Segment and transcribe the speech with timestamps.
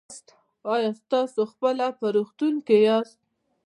[0.73, 3.19] ایا تاسو کله په روغتون کې یاست؟